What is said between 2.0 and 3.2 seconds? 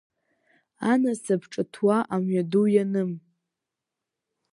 амҩаду ианым.